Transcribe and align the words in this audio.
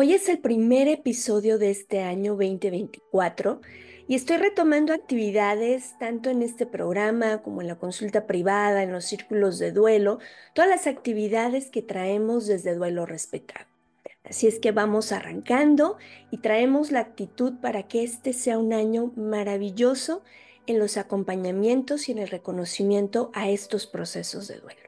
Hoy 0.00 0.12
es 0.12 0.28
el 0.28 0.38
primer 0.38 0.86
episodio 0.86 1.58
de 1.58 1.70
este 1.70 2.02
año 2.02 2.36
2024 2.36 3.60
y 4.06 4.14
estoy 4.14 4.36
retomando 4.36 4.92
actividades 4.92 5.98
tanto 5.98 6.30
en 6.30 6.42
este 6.42 6.66
programa 6.66 7.42
como 7.42 7.62
en 7.62 7.66
la 7.66 7.80
consulta 7.80 8.24
privada, 8.24 8.84
en 8.84 8.92
los 8.92 9.06
círculos 9.06 9.58
de 9.58 9.72
duelo, 9.72 10.20
todas 10.54 10.70
las 10.70 10.86
actividades 10.86 11.68
que 11.72 11.82
traemos 11.82 12.46
desde 12.46 12.76
Duelo 12.76 13.06
Respetado. 13.06 13.66
Así 14.22 14.46
es 14.46 14.60
que 14.60 14.70
vamos 14.70 15.10
arrancando 15.10 15.96
y 16.30 16.38
traemos 16.38 16.92
la 16.92 17.00
actitud 17.00 17.54
para 17.60 17.88
que 17.88 18.04
este 18.04 18.34
sea 18.34 18.56
un 18.56 18.72
año 18.72 19.10
maravilloso 19.16 20.22
en 20.68 20.78
los 20.78 20.96
acompañamientos 20.96 22.08
y 22.08 22.12
en 22.12 22.18
el 22.18 22.28
reconocimiento 22.28 23.32
a 23.34 23.50
estos 23.50 23.88
procesos 23.88 24.46
de 24.46 24.60
duelo. 24.60 24.87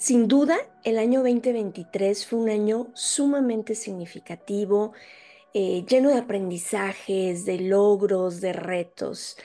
Sin 0.00 0.28
duda, 0.28 0.56
el 0.82 0.98
año 0.98 1.20
2023 1.22 2.24
fue 2.24 2.38
un 2.38 2.48
año 2.48 2.86
sumamente 2.94 3.74
significativo, 3.74 4.94
eh, 5.52 5.84
lleno 5.86 6.08
de 6.08 6.16
aprendizajes, 6.16 7.44
de 7.44 7.60
logros, 7.60 8.40
de 8.40 8.54
retos. 8.54 9.36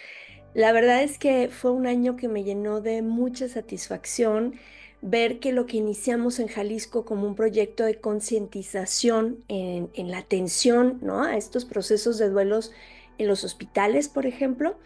La 0.53 0.71
verdad 0.71 1.03
es 1.03 1.17
que 1.17 1.49
fue 1.49 1.71
un 1.71 1.87
año 1.87 2.15
que 2.15 2.29
me 2.29 2.45
llenó 2.45 2.79
de 2.79 3.01
mucha 3.01 3.49
satisfacción 3.49 4.53
ver 5.01 5.39
que 5.39 5.51
lo 5.51 5.65
que 5.65 5.75
iniciamos 5.75 6.39
en 6.39 6.47
Jalisco 6.47 7.03
como 7.03 7.27
un 7.27 7.35
proyecto 7.35 7.83
de 7.83 7.99
concientización 7.99 9.43
en, 9.49 9.89
en, 9.93 10.09
la 10.09 10.19
atención 10.19 10.99
¿no? 11.01 11.21
a 11.21 11.35
estos 11.35 11.65
procesos 11.65 12.17
de 12.17 12.29
duelos 12.29 12.71
en 13.17 13.27
los 13.27 13.43
hospitales, 13.43 14.07
por 14.07 14.25
ejemplo, 14.25 14.77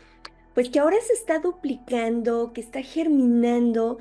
pues 0.56 0.72
que 0.72 0.80
ahora 0.80 0.98
se 1.06 1.14
está 1.14 1.38
duplicando, 1.38 2.54
que 2.54 2.61
está 2.61 2.81
germinando 2.81 4.00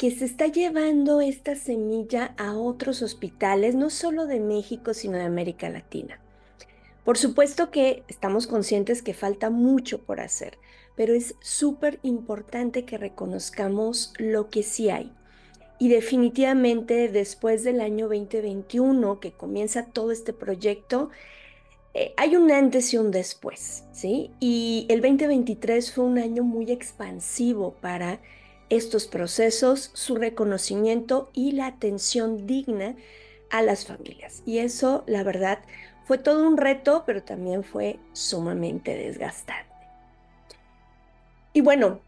que 0.00 0.10
se 0.10 0.24
está 0.24 0.46
llevando 0.46 1.20
esta 1.20 1.54
semilla 1.54 2.34
a 2.38 2.56
otros 2.56 3.02
hospitales, 3.02 3.74
no 3.74 3.90
solo 3.90 4.24
de 4.24 4.40
México, 4.40 4.94
sino 4.94 5.18
de 5.18 5.24
América 5.24 5.68
Latina. 5.68 6.18
Por 7.04 7.18
supuesto 7.18 7.70
que 7.70 8.02
estamos 8.08 8.46
conscientes 8.46 9.02
que 9.02 9.12
falta 9.12 9.50
mucho 9.50 10.00
por 10.00 10.20
hacer, 10.20 10.56
pero 10.96 11.12
es 11.12 11.34
súper 11.42 11.98
importante 12.02 12.86
que 12.86 12.96
reconozcamos 12.96 14.14
lo 14.16 14.48
que 14.48 14.62
sí 14.62 14.88
hay. 14.88 15.12
Y 15.78 15.90
definitivamente 15.90 17.10
después 17.10 17.62
del 17.62 17.82
año 17.82 18.08
2021, 18.08 19.20
que 19.20 19.32
comienza 19.32 19.84
todo 19.84 20.12
este 20.12 20.32
proyecto, 20.32 21.10
eh, 21.92 22.14
hay 22.16 22.36
un 22.36 22.50
antes 22.50 22.94
y 22.94 22.96
un 22.96 23.10
después, 23.10 23.84
¿sí? 23.92 24.30
Y 24.40 24.86
el 24.88 25.02
2023 25.02 25.92
fue 25.92 26.04
un 26.06 26.18
año 26.18 26.42
muy 26.42 26.72
expansivo 26.72 27.74
para 27.82 28.18
estos 28.70 29.06
procesos, 29.06 29.90
su 29.94 30.16
reconocimiento 30.16 31.30
y 31.34 31.52
la 31.52 31.66
atención 31.66 32.46
digna 32.46 32.94
a 33.50 33.62
las 33.62 33.84
familias. 33.84 34.42
Y 34.46 34.58
eso, 34.58 35.04
la 35.06 35.22
verdad, 35.24 35.58
fue 36.04 36.18
todo 36.18 36.46
un 36.48 36.56
reto, 36.56 37.02
pero 37.04 37.22
también 37.22 37.62
fue 37.64 37.98
sumamente 38.12 38.96
desgastante. 38.96 39.70
Y 41.52 41.60
bueno, 41.60 42.00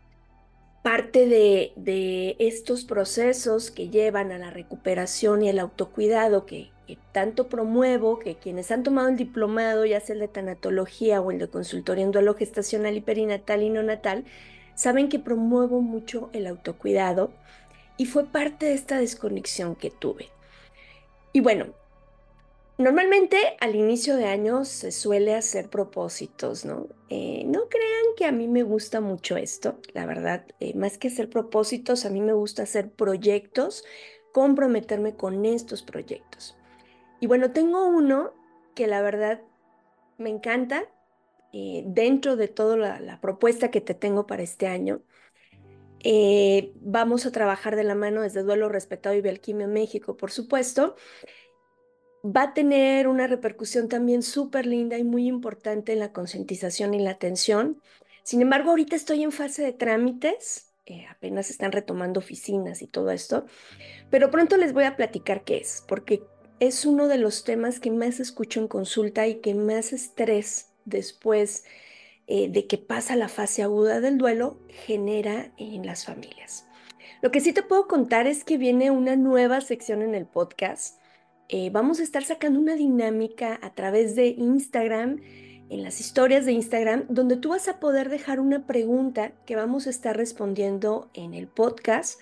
parte 0.83 1.27
de, 1.27 1.73
de 1.77 2.37
estos 2.39 2.85
procesos 2.85 3.71
que 3.71 3.89
llevan 3.89 4.33
a 4.33 4.39
la 4.39 4.51
recuperación 4.51 5.43
y 5.43 5.49
el 5.49 5.59
autocuidado 5.59 6.47
que, 6.47 6.71
que, 6.87 6.99
tanto 7.13 7.49
promuevo, 7.49 8.19
que 8.19 8.37
quienes 8.37 8.71
han 8.71 8.83
tomado 8.83 9.09
el 9.09 9.17
diplomado, 9.17 9.85
ya 9.85 10.01
sea 10.01 10.15
el 10.15 10.21
de 10.21 10.29
tanatología 10.29 11.21
o 11.21 11.31
el 11.31 11.39
de 11.39 11.49
consultoría 11.49 12.05
en 12.05 12.13
duelo 12.13 12.35
gestacional 12.35 12.97
y 12.97 13.01
perinatal 13.01 13.63
y 13.63 13.71
neonatal, 13.71 14.25
saben 14.83 15.09
que 15.09 15.21
promuevo 15.21 15.81
mucho 15.81 16.29
el 16.33 16.45
autocuidado 16.49 17.31
y 17.97 18.07
fue 18.07 18.25
parte 18.25 18.67
de 18.67 18.75
esta 18.75 18.99
desconexión 18.99 19.77
que 19.77 19.91
tuve. 19.91 20.31
Y 21.33 21.39
bueno, 21.39 21.67
normalmente 22.79 23.37
al 23.61 23.77
inicio 23.77 24.17
de 24.17 24.25
año 24.25 24.65
se 24.65 24.91
suele 24.91 25.37
hacer 25.37 25.71
propósitos, 25.71 26.65
¿no? 26.65 26.89
Eh, 27.11 27.45
no 27.47 27.69
crean 27.69 28.17
que 28.17 28.25
a 28.25 28.33
mí 28.33 28.49
me 28.49 28.65
gusta 28.65 29.01
mucho 29.01 29.37
esto, 29.37 29.79
la 29.95 30.05
verdad, 30.05 30.47
eh, 30.59 30.75
más 30.75 30.99
que 30.99 31.07
hacer 31.07 31.31
propósitos, 31.31 32.05
a 32.05 32.11
mí 32.11 32.21
me 32.21 32.33
gusta 32.33 32.65
hacer 32.65 32.91
proyectos, 32.91 33.85
comprometerme 34.33 35.15
con 35.15 35.47
estos 35.47 35.85
proyectos. 35.85 36.57
Y 37.21 37.29
bueno, 37.29 37.53
tengo 37.53 37.87
uno 37.87 38.33
que 38.75 38.89
la 38.89 39.01
verdad 39.01 39.43
me 40.19 40.31
encanta, 40.31 40.89
eh, 41.53 41.85
dentro 41.87 42.37
de 42.37 42.49
toda 42.49 42.77
la, 42.77 43.21
propuesta 43.21 43.71
que 43.71 43.81
te 43.81 43.95
tengo 43.95 44.27
para 44.27 44.43
este 44.43 44.67
año, 44.67 45.03
eh, 46.01 46.73
vamos 46.81 47.27
a 47.27 47.33
trabajar 47.33 47.77
de 47.77 47.85
la 47.85 47.95
mano 47.95 48.23
desde 48.23 48.43
Duelo 48.43 48.69
Respetado 48.69 49.15
y 49.15 49.21
Bioalquimia 49.21 49.67
México, 49.67 50.17
por 50.17 50.31
supuesto. 50.31 50.97
Va 52.25 52.43
a 52.43 52.55
tener 52.55 53.09
una 53.09 53.27
repercusión 53.27 53.89
también 53.89 54.23
súper 54.23 54.67
linda 54.67 54.97
y 54.97 55.05
muy 55.05 55.27
importante 55.27 55.93
en 55.93 55.99
la 55.99 56.13
concientización 56.13 56.95
y 56.95 57.01
la 57.01 57.11
atención. 57.11 57.81
Sin 58.23 58.41
embargo, 58.41 58.71
ahorita 58.71 58.97
estoy 58.97 59.23
en 59.23 59.33
fase 59.33 59.63
de 59.63 59.73
trámites, 59.73 60.73
eh, 60.87 61.07
apenas 61.11 61.51
están 61.51 61.73
retomando 61.73 62.21
oficinas 62.21 62.81
y 62.83 62.87
todo 62.87 63.11
esto, 63.11 63.45
pero 64.11 64.31
pronto 64.31 64.57
les 64.57 64.73
voy 64.73 64.85
a 64.85 64.97
platicar 64.97 65.45
qué 65.45 65.59
es, 65.59 65.85
porque 65.87 66.23
es 66.61 66.87
uno 66.87 67.09
de 67.09 67.19
los 67.19 67.45
temas 67.45 67.81
que 67.81 67.91
más 67.91 68.21
escucho 68.21 68.61
en 68.61 68.69
consulta 68.69 69.27
y 69.27 69.41
que 69.41 69.55
más 69.55 69.93
estrés 69.93 70.72
después 70.85 71.65
eh, 72.27 72.49
de 72.49 72.67
que 72.67 72.79
pasa 72.79 73.17
la 73.17 73.29
fase 73.29 73.63
aguda 73.63 74.01
del 74.01 74.19
duelo 74.19 74.59
genera 74.69 75.53
en 75.57 75.85
las 75.87 76.05
familias. 76.05 76.67
Lo 77.21 77.31
que 77.31 77.41
sí 77.41 77.53
te 77.53 77.63
puedo 77.63 77.87
contar 77.87 78.27
es 78.27 78.45
que 78.45 78.59
viene 78.59 78.91
una 78.91 79.17
nueva 79.17 79.61
sección 79.61 80.03
en 80.03 80.15
el 80.15 80.27
podcast. 80.27 80.99
Eh, 81.49 81.71
vamos 81.71 82.01
a 82.01 82.03
estar 82.03 82.25
sacando 82.25 82.59
una 82.59 82.75
dinámica 82.75 83.59
a 83.63 83.75
través 83.75 84.17
de 84.17 84.29
Instagram, 84.29 85.21
en 85.69 85.83
las 85.83 86.01
historias 86.01 86.45
de 86.45 86.53
Instagram, 86.53 87.07
donde 87.09 87.37
tú 87.37 87.51
vas 87.51 87.67
a 87.69 87.81
poder 87.81 88.09
dejar 88.09 88.41
una 88.41 88.67
pregunta 88.67 89.33
que 89.47 89.57
vamos 89.57 89.87
a 89.87 89.91
estar 89.91 90.17
respondiendo 90.17 91.11
en 91.15 91.33
el 91.33 91.49
podcast. 91.49 92.21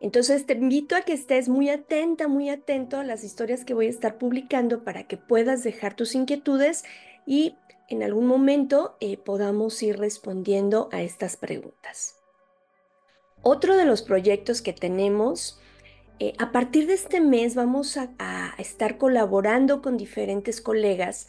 Entonces 0.00 0.46
te 0.46 0.54
invito 0.54 0.96
a 0.96 1.02
que 1.02 1.12
estés 1.12 1.48
muy 1.48 1.68
atenta, 1.68 2.28
muy 2.28 2.48
atento 2.48 2.98
a 2.98 3.04
las 3.04 3.24
historias 3.24 3.64
que 3.64 3.74
voy 3.74 3.86
a 3.86 3.90
estar 3.90 4.18
publicando 4.18 4.84
para 4.84 5.04
que 5.04 5.16
puedas 5.16 5.62
dejar 5.62 5.94
tus 5.94 6.14
inquietudes 6.14 6.84
y 7.26 7.56
en 7.92 8.02
algún 8.02 8.26
momento 8.26 8.96
eh, 9.00 9.18
podamos 9.18 9.82
ir 9.82 9.98
respondiendo 9.98 10.88
a 10.92 11.02
estas 11.02 11.36
preguntas. 11.36 12.16
Otro 13.42 13.76
de 13.76 13.84
los 13.84 14.00
proyectos 14.00 14.62
que 14.62 14.72
tenemos, 14.72 15.60
eh, 16.18 16.32
a 16.38 16.52
partir 16.52 16.86
de 16.86 16.94
este 16.94 17.20
mes 17.20 17.54
vamos 17.54 17.98
a, 17.98 18.10
a 18.18 18.54
estar 18.56 18.96
colaborando 18.96 19.82
con 19.82 19.98
diferentes 19.98 20.62
colegas 20.62 21.28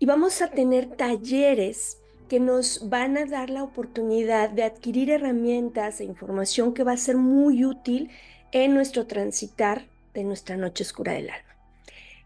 y 0.00 0.06
vamos 0.06 0.42
a 0.42 0.50
tener 0.50 0.96
talleres 0.96 1.98
que 2.28 2.40
nos 2.40 2.88
van 2.88 3.16
a 3.16 3.26
dar 3.26 3.48
la 3.48 3.62
oportunidad 3.62 4.50
de 4.50 4.64
adquirir 4.64 5.08
herramientas 5.08 6.00
e 6.00 6.04
información 6.04 6.74
que 6.74 6.82
va 6.82 6.92
a 6.92 6.96
ser 6.96 7.16
muy 7.16 7.64
útil 7.64 8.10
en 8.50 8.74
nuestro 8.74 9.06
transitar 9.06 9.86
de 10.14 10.24
nuestra 10.24 10.56
noche 10.56 10.82
oscura 10.82 11.12
del 11.12 11.30
alma. 11.30 11.51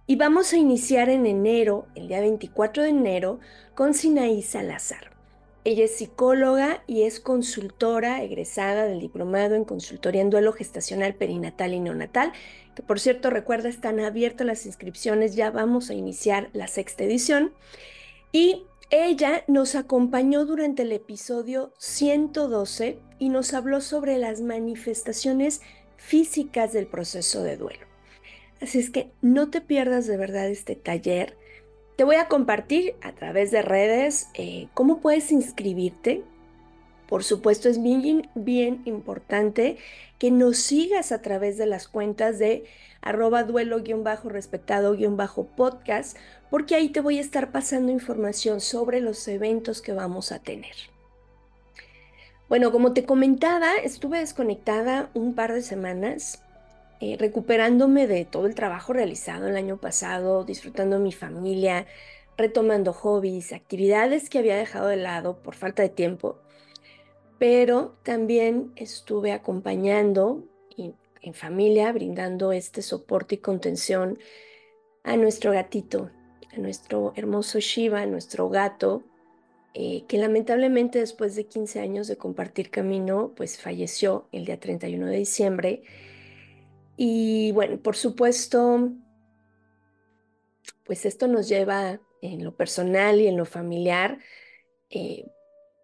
Y 0.09 0.15
vamos 0.15 0.53
a 0.53 0.57
iniciar 0.57 1.09
en 1.09 1.27
enero, 1.27 1.89
el 1.97 2.07
día 2.07 2.21
24 2.21 2.85
de 2.85 2.91
enero, 2.91 3.41
con 3.75 3.93
Sinaí 3.93 4.41
Salazar. 4.41 5.11
Ella 5.65 5.87
es 5.87 5.97
psicóloga 5.97 6.85
y 6.87 7.03
es 7.03 7.19
consultora 7.19 8.23
egresada 8.23 8.85
del 8.85 9.01
diplomado 9.01 9.57
en 9.57 9.65
consultoría 9.65 10.23
en 10.23 10.31
duelo 10.31 10.53
gestacional, 10.53 11.17
perinatal 11.17 11.75
y 11.75 11.81
neonatal, 11.81 12.33
que 12.77 12.85
por 12.85 13.01
cierto 13.01 13.31
recuerda 13.31 13.69
están 13.69 13.99
abiertas 13.99 14.47
las 14.47 14.65
inscripciones, 14.65 15.35
ya 15.35 15.51
vamos 15.51 15.91
a 15.91 15.95
iniciar 15.95 16.51
la 16.53 16.69
sexta 16.69 17.03
edición. 17.03 17.53
Y 18.31 18.63
ella 18.91 19.43
nos 19.49 19.75
acompañó 19.75 20.45
durante 20.45 20.83
el 20.83 20.93
episodio 20.93 21.73
112 21.79 23.01
y 23.19 23.29
nos 23.29 23.55
habló 23.55 23.81
sobre 23.81 24.19
las 24.19 24.41
manifestaciones 24.41 25.63
físicas 25.97 26.73
del 26.73 26.87
proceso 26.87 27.43
de 27.43 27.57
duelo. 27.57 27.86
Así 28.61 28.79
es 28.79 28.91
que 28.91 29.11
no 29.21 29.51
te 29.51 29.61
pierdas 29.61 30.07
de 30.07 30.17
verdad 30.17 30.49
este 30.49 30.77
taller. 30.77 31.37
Te 31.97 32.05
voy 32.05 32.15
a 32.17 32.29
compartir 32.29 32.95
a 33.03 33.13
través 33.13 33.51
de 33.51 33.61
redes 33.63 34.29
eh, 34.35 34.69
cómo 34.75 35.01
puedes 35.01 35.33
inscribirte. 35.33 36.23
Por 37.09 37.25
supuesto, 37.25 37.69
es 37.69 37.83
bien, 37.83 38.29
bien 38.35 38.83
importante 38.85 39.79
que 40.19 40.31
nos 40.31 40.59
sigas 40.59 41.11
a 41.13 41.23
través 41.23 41.57
de 41.59 41.67
las 41.67 41.89
cuentas 41.89 42.39
de 42.39 42.65
arroba 43.01 43.45
duelo-respetado-podcast, 43.45 46.17
porque 46.51 46.75
ahí 46.75 46.89
te 46.89 47.01
voy 47.01 47.19
a 47.19 47.21
estar 47.21 47.53
pasando 47.53 47.93
información 47.93 48.61
sobre 48.61 49.01
los 49.01 49.29
eventos 49.29 49.81
que 49.81 49.93
vamos 49.93 50.33
a 50.33 50.41
tener. 50.41 50.75
Bueno, 52.49 52.73
como 52.73 52.93
te 52.93 53.05
comentaba, 53.05 53.77
estuve 53.83 54.19
desconectada 54.19 55.11
un 55.15 55.35
par 55.35 55.53
de 55.53 55.63
semanas, 55.63 56.43
eh, 57.01 57.17
recuperándome 57.19 58.07
de 58.07 58.25
todo 58.25 58.47
el 58.47 58.55
trabajo 58.55 58.93
realizado 58.93 59.49
el 59.49 59.57
año 59.57 59.79
pasado, 59.79 60.45
disfrutando 60.45 60.99
mi 60.99 61.13
familia, 61.13 61.87
retomando 62.37 62.93
hobbies, 62.93 63.53
actividades 63.53 64.31
que 64.31 64.39
había 64.39 64.57
dejado 64.57 64.89
de 64.89 64.97
lado 64.97 65.43
por 65.43 65.55
falta 65.55 65.83
de 65.83 65.89
tiempo, 65.89 66.39
pero 67.39 67.97
también 68.03 68.73
estuve 68.77 69.33
acompañando 69.33 70.45
en 71.27 71.35
familia, 71.35 71.93
brindando 71.93 72.53
este 72.53 72.83
soporte 72.83 73.35
y 73.35 73.39
contención 73.39 74.19
a 75.03 75.17
nuestro 75.17 75.51
gatito, 75.51 76.11
a 76.55 76.59
nuestro 76.59 77.13
hermoso 77.17 77.59
Shiva, 77.59 78.07
nuestro 78.07 78.49
gato, 78.49 79.03
eh, 79.75 80.05
que 80.07 80.19
lamentablemente 80.19 81.01
después 81.01 81.35
de 81.35 81.47
15 81.47 81.81
años 81.81 82.07
de 82.07 82.17
compartir 82.17 82.71
camino, 82.71 83.33
pues 83.37 83.61
falleció 83.61 84.29
el 84.31 84.45
día 84.45 84.61
31 84.61 85.07
de 85.07 85.17
diciembre. 85.17 85.83
Y 86.97 87.53
bueno, 87.53 87.79
por 87.79 87.97
supuesto, 87.97 88.93
pues 90.85 91.05
esto 91.05 91.29
nos 91.29 91.49
lleva 91.49 92.01
en 92.23 92.45
lo 92.45 92.57
personal 92.57 93.21
y 93.21 93.27
en 93.27 93.37
lo 93.37 93.45
familiar, 93.45 94.19
eh, 94.91 95.27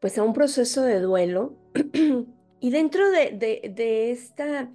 pues 0.01 0.19
a 0.19 0.23
un 0.23 0.33
proceso 0.33 0.83
de 0.83 1.01
duelo. 1.01 1.57
y 2.61 2.71
dentro 2.71 3.11
de, 3.11 3.31
de, 3.75 4.11
esta, 4.11 4.71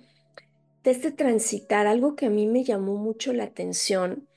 de 0.84 0.92
este 0.92 1.12
transitar, 1.12 1.88
algo 1.88 2.16
que 2.16 2.28
a 2.28 2.30
mí 2.30 2.46
me 2.46 2.64
llamó 2.64 2.96
mucho 2.96 3.34
la 3.34 3.46
atención, 3.46 4.28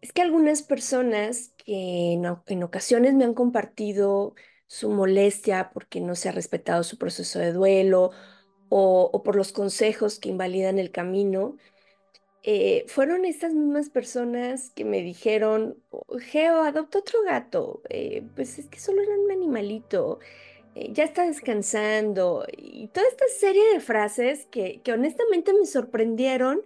es 0.00 0.12
que 0.12 0.22
algunas 0.22 0.62
personas 0.62 1.52
que 1.64 2.12
en, 2.12 2.62
ocasiones 2.62 3.14
me 3.14 3.24
han 3.24 3.34
compartido 3.34 4.34
su 4.68 4.90
molestia 4.90 5.70
porque 5.72 6.00
no 6.00 6.14
se 6.14 6.28
ha 6.28 6.32
respetado 6.32 6.84
su 6.84 6.98
proceso 6.98 7.38
de 7.38 7.52
duelo 7.52 8.12
o, 8.68 9.22
por 9.24 9.36
los 9.36 9.52
consejos 9.52 10.18
que 10.18 10.28
invalidan 10.28 10.78
el 10.78 10.90
camino, 10.90 11.56
eh, 12.42 12.84
fueron 12.88 13.24
estas 13.24 13.54
mismas 13.54 13.90
personas 13.90 14.70
que 14.70 14.84
me 14.84 15.02
dijeron, 15.02 15.82
Geo, 16.20 16.62
adopta 16.62 16.98
otro 17.00 17.22
gato, 17.22 17.82
eh, 17.88 18.22
pues 18.36 18.58
es 18.58 18.66
que 18.66 18.78
solo 18.78 19.02
era 19.02 19.18
un 19.18 19.32
animalito, 19.32 20.20
eh, 20.74 20.90
ya 20.92 21.04
está 21.04 21.26
descansando, 21.26 22.46
y 22.56 22.88
toda 22.88 23.08
esta 23.08 23.24
serie 23.38 23.72
de 23.72 23.80
frases 23.80 24.46
que, 24.46 24.80
que 24.82 24.92
honestamente 24.92 25.52
me 25.52 25.66
sorprendieron 25.66 26.62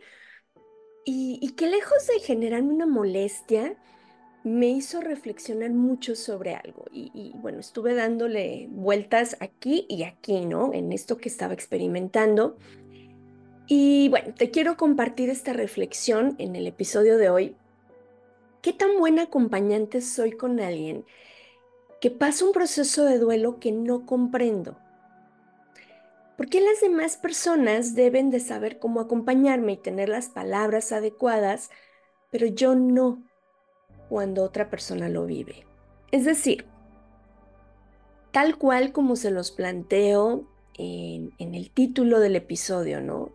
y, 1.04 1.52
que 1.56 1.66
lejos 1.66 2.06
de 2.06 2.20
generarme 2.20 2.74
una 2.74 2.86
molestia, 2.86 3.76
me 4.42 4.68
hizo 4.68 5.00
reflexionar 5.00 5.70
mucho 5.70 6.16
sobre 6.16 6.54
algo. 6.54 6.84
Y, 6.92 7.32
bueno, 7.36 7.58
estuve 7.60 7.94
dándole 7.94 8.68
vueltas 8.70 9.36
aquí 9.40 9.86
y 9.88 10.04
aquí, 10.04 10.46
¿no? 10.46 10.72
En 10.72 10.92
esto 10.92 11.18
que 11.18 11.28
estaba 11.28 11.52
experimentando. 11.52 12.56
Y 13.66 14.08
bueno, 14.08 14.34
te 14.34 14.50
quiero 14.50 14.76
compartir 14.76 15.28
esta 15.30 15.52
reflexión 15.52 16.34
en 16.38 16.56
el 16.56 16.66
episodio 16.66 17.18
de 17.18 17.30
hoy. 17.30 17.56
¿Qué 18.62 18.72
tan 18.72 18.98
buena 18.98 19.22
acompañante 19.22 20.00
soy 20.00 20.32
con 20.32 20.60
alguien 20.60 21.04
que 22.00 22.10
pasa 22.10 22.44
un 22.44 22.52
proceso 22.52 23.04
de 23.04 23.18
duelo 23.18 23.60
que 23.60 23.72
no 23.72 24.06
comprendo? 24.06 24.76
¿Por 26.36 26.48
qué 26.48 26.62
las 26.62 26.80
demás 26.80 27.18
personas 27.18 27.94
deben 27.94 28.30
de 28.30 28.40
saber 28.40 28.78
cómo 28.78 29.00
acompañarme 29.00 29.72
y 29.72 29.76
tener 29.76 30.08
las 30.08 30.30
palabras 30.30 30.90
adecuadas, 30.90 31.70
pero 32.30 32.46
yo 32.46 32.74
no 32.74 33.22
cuando 34.10 34.44
otra 34.44 34.68
persona 34.68 35.08
lo 35.08 35.24
vive? 35.24 35.64
Es 36.12 36.26
decir, 36.26 36.66
tal 38.32 38.58
cual 38.58 38.92
como 38.92 39.16
se 39.16 39.30
los 39.30 39.52
planteo 39.52 40.44
en, 40.76 41.32
el 41.38 41.70
título 41.70 42.20
del 42.20 42.36
episodio, 42.36 43.00
¿no? 43.00 43.30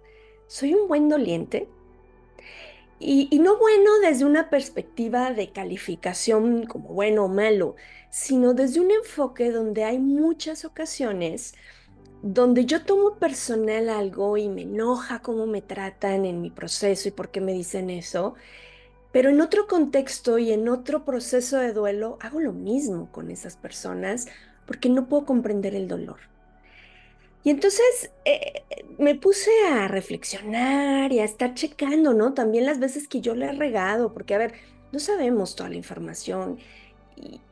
¿Soy 0.48 0.74
un 0.74 0.88
buen 0.88 1.10
doliente? 1.10 1.68
Y, 3.00 3.28
y, 3.32 3.40
no 3.40 3.58
bueno 3.58 3.90
desde 4.02 4.26
una 4.26 4.50
perspectiva 4.50 5.32
de 5.32 5.52
calificación 5.52 6.66
como 6.66 6.90
bueno 6.90 7.26
o 7.26 7.28
malo, 7.28 7.76
sino 8.10 8.54
desde 8.54 8.80
un 8.80 8.92
enfoque 8.92 9.52
donde 9.52 9.84
hay 9.84 10.00
muchas 10.00 10.64
ocasiones 10.66 11.56
donde 12.28 12.66
yo 12.66 12.84
tomo 12.84 13.20
personal 13.20 13.88
algo 13.88 14.36
y 14.38 14.50
me 14.50 14.64
enoja 14.64 15.22
cómo 15.22 15.46
me 15.46 15.62
tratan 15.62 16.26
en 16.26 16.42
mi 16.42 16.50
proceso 16.50 17.08
y 17.08 17.12
por 17.12 17.30
qué 17.30 17.40
me 17.40 17.54
dicen 17.54 17.92
eso, 17.92 18.34
pero 19.16 19.30
en 19.30 19.40
otro 19.40 19.66
contexto 19.66 20.40
y 20.40 20.52
en 20.52 20.68
otro 20.68 21.06
proceso 21.06 21.58
de 21.58 21.72
duelo 21.72 22.18
hago 22.20 22.42
lo 22.42 22.52
mismo 22.52 23.10
con 23.14 23.32
esas 23.32 23.56
personas 23.56 24.28
porque 24.66 24.90
no 24.90 25.08
puedo 25.08 25.26
comprender 25.26 25.74
el 25.74 25.88
dolor. 25.88 26.18
Y 27.42 27.50
entonces 27.50 28.12
eh, 28.26 28.64
me 28.98 29.16
puse 29.16 29.52
a 29.72 29.88
reflexionar 29.88 31.14
y 31.14 31.20
a 31.20 31.24
estar 31.24 31.54
checando, 31.54 32.14
¿no? 32.14 32.34
También 32.34 32.66
las 32.66 32.80
veces 32.80 33.08
que 33.08 33.22
yo 33.22 33.36
le 33.36 33.46
he 33.46 33.52
regado, 33.54 34.14
porque 34.14 34.36
a 34.36 34.38
ver, 34.38 34.54
no 34.92 35.00
sabemos 35.00 35.56
toda 35.56 35.70
la 35.70 35.78
información 35.78 36.58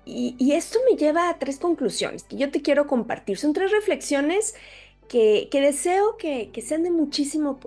y, 0.03 0.51
esto 0.51 0.79
me 0.91 0.97
lleva 0.97 1.29
a 1.29 1.39
tres 1.39 1.59
conclusiones 1.59 2.23
que 2.23 2.35
yo 2.35 2.51
te 2.51 2.61
quiero 2.61 2.87
compartir. 2.87 3.37
Son 3.37 3.53
tres 3.53 3.71
reflexiones 3.71 4.53
que, 5.07 5.47
deseo 5.49 6.17
que, 6.17 6.51
sean 6.61 6.83
de, 6.83 6.91
muchísimo, 6.91 7.57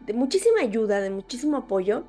de 0.00 0.12
muchísima 0.12 0.62
ayuda, 0.62 1.00
de 1.00 1.10
muchísimo 1.10 1.58
apoyo, 1.58 2.02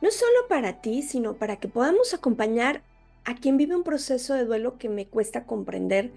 no 0.00 0.10
solo 0.10 0.48
para 0.48 0.80
ti, 0.80 1.02
sino 1.02 1.34
para 1.34 1.56
que 1.56 1.68
podamos 1.68 2.14
acompañar 2.14 2.82
a 3.24 3.34
quien 3.34 3.56
vive 3.56 3.76
un 3.76 3.82
proceso 3.82 4.34
de 4.34 4.44
duelo 4.44 4.78
que 4.78 4.88
me 4.88 5.06
cuesta 5.06 5.44
comprender 5.44 6.12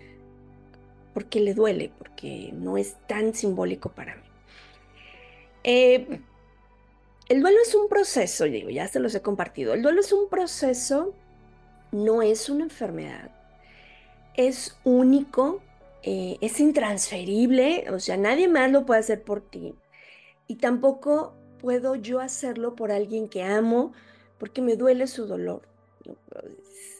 porque 1.13 1.39
le 1.39 1.53
duele, 1.53 1.91
porque 1.97 2.51
no 2.53 2.77
es 2.77 2.95
tan 3.07 3.33
simbólico 3.33 3.89
para 3.89 4.15
mí. 4.15 4.23
Eh, 5.63 6.21
el 7.27 7.41
duelo 7.41 7.57
es 7.65 7.75
un 7.75 7.89
proceso, 7.89 8.45
digo, 8.45 8.69
ya 8.69 8.87
se 8.87 8.99
los 8.99 9.13
he 9.15 9.21
compartido. 9.21 9.73
El 9.73 9.81
duelo 9.81 9.99
es 10.01 10.11
un 10.13 10.29
proceso 10.29 11.13
no 11.91 12.21
es 12.21 12.49
una 12.49 12.63
enfermedad, 12.63 13.31
es 14.35 14.77
único, 14.83 15.61
eh, 16.03 16.37
es 16.41 16.59
intransferible, 16.59 17.85
o 17.91 17.99
sea, 17.99 18.17
nadie 18.17 18.47
más 18.47 18.71
lo 18.71 18.85
puede 18.85 19.01
hacer 19.01 19.23
por 19.23 19.41
ti. 19.41 19.75
Y 20.47 20.55
tampoco 20.55 21.33
puedo 21.61 21.95
yo 21.95 22.19
hacerlo 22.19 22.75
por 22.75 22.91
alguien 22.91 23.29
que 23.29 23.43
amo 23.43 23.93
porque 24.37 24.61
me 24.61 24.75
duele 24.75 25.07
su 25.07 25.27
dolor. 25.27 25.61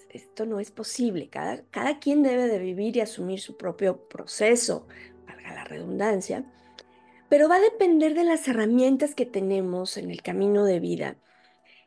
Esto 0.10 0.46
no 0.46 0.60
es 0.60 0.72
posible. 0.72 1.30
Cada, 1.30 1.63
cada 1.72 2.00
quien 2.00 2.21
debe 2.21 2.47
de 2.47 2.59
vivir 2.59 2.97
y 2.97 3.02
asumir 3.02 3.40
su 3.40 3.57
propio 3.57 4.07
proceso, 4.07 4.88
valga 5.26 5.54
la 5.54 5.64
redundancia, 5.64 6.45
pero 7.30 7.50
va 7.50 7.56
a 7.56 7.62
depender 7.62 8.14
de 8.14 8.26
las 8.26 8.47
herramientas 8.47 9.16
que 9.16 9.26
tenemos 9.26 9.97
en 9.97 10.12
el 10.12 10.21
camino 10.21 10.66
de 10.66 10.80
vida 10.80 11.18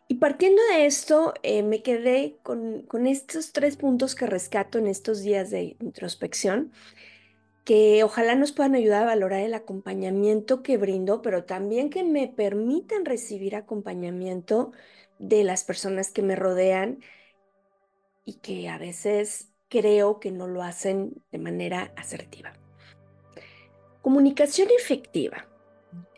y 0.07 0.17
partiendo 0.17 0.63
de 0.71 0.87
esto, 0.87 1.33
eh, 1.43 1.63
me 1.63 1.83
quedé 1.83 2.37
con, 2.43 2.87
estos 3.07 3.53
tres 3.53 3.77
puntos 3.77 4.15
que 4.15 4.27
rescato 4.27 4.79
en 4.79 4.87
estos 4.87 5.23
días 5.23 5.51
de 5.51 5.77
introspección, 5.81 6.73
que 7.65 8.05
ojalá 8.05 8.35
nos 8.35 8.53
puedan 8.53 8.75
ayudar 8.75 9.03
a 9.03 9.07
valorar 9.07 9.41
el 9.41 9.55
acompañamiento 9.55 10.63
que 10.63 10.77
brindo, 10.77 11.23
pero 11.23 11.45
también 11.45 11.91
que 11.91 12.05
me 12.05 12.29
permitan 12.29 13.05
recibir 13.05 13.57
acompañamiento 13.57 14.73
de 15.19 15.45
las 15.45 15.65
personas 15.65 16.11
que 16.11 16.23
me 16.23 16.37
rodean 16.37 17.01
y 18.25 18.35
que 18.35 18.69
a 18.69 18.79
veces 18.79 19.49
creo 19.69 20.21
que 20.21 20.31
no 20.31 20.47
lo 20.47 20.63
hacen 20.63 21.23
de 21.33 21.39
manera 21.39 21.93
asertiva. 21.97 22.53
Comunicación 24.03 24.69
efectiva. 24.79 25.47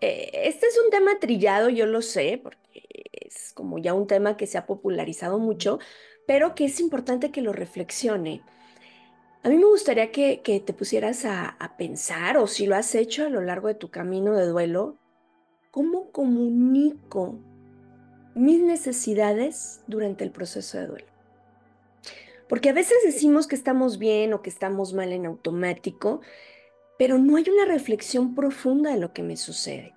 Eh, 0.01 0.31
este 0.45 0.67
es 0.67 0.79
un 0.85 0.91
tema 0.91 1.19
trillado, 1.21 1.69
yo 1.69 1.87
lo 1.87 2.03
sé, 2.03 2.41
porque 2.43 2.85
es 3.13 3.53
como 3.53 3.79
ya 3.79 3.95
un 3.95 4.07
tema 4.07 4.37
que 4.37 4.47
se 4.47 4.59
ha 4.59 4.67
popularizado 4.67 5.39
mucho, 5.39 5.79
pero 6.27 6.55
que 6.57 6.65
es 6.65 6.81
importante 6.81 7.31
que 7.31 7.43
lo 7.43 7.53
reflexione. 7.53 8.43
A 9.47 9.49
mí 9.49 9.59
me 9.59 9.67
gustaría 9.67 10.11
que, 10.11 10.41
te 10.67 10.73
pusieras 10.73 11.25
a, 11.25 11.57
pensar, 11.79 12.37
o 12.37 12.49
si 12.49 12.67
lo 12.67 12.75
has 12.75 12.97
hecho 12.97 13.27
a 13.27 13.29
lo 13.29 13.41
largo 13.41 13.69
de 13.69 13.77
tu 13.77 13.93
camino 13.93 14.35
de 14.35 14.45
duelo, 14.45 14.97
¿cómo 15.71 16.11
comunico 16.11 17.39
mis 18.35 18.61
necesidades 18.61 19.83
durante 19.87 20.25
el 20.25 20.33
proceso 20.33 20.79
de 20.79 20.89
duelo? 20.89 21.07
Porque 22.49 22.71
a 22.71 22.73
veces 22.73 22.97
decimos 23.05 23.47
que 23.47 23.55
estamos 23.55 24.01
bien 24.01 24.33
o 24.33 24.43
que 24.43 24.51
estamos 24.51 24.95
mal 24.95 25.13
en 25.13 25.27
automático, 25.27 26.23
pero 26.99 27.19
no 27.19 27.37
hay 27.37 27.49
una 27.49 27.67
reflexión 27.67 28.35
profunda 28.35 28.91
de 28.91 28.99
lo 28.99 29.13
que 29.13 29.23
me 29.23 29.37
sucede. 29.37 29.95